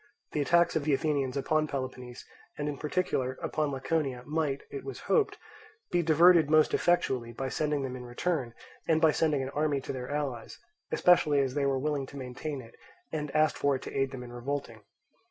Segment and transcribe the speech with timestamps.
[0.31, 2.25] The attacks of the Athenians upon Peloponnese,
[2.57, 5.37] and in particular upon Laconia, might, it was hoped,
[5.91, 8.55] be diverted most effectually by annoying them in return,
[8.87, 10.57] and by sending an army to their allies,
[10.91, 12.73] especially as they were willing to maintain it
[13.11, 14.81] and asked for it to aid them in revolting.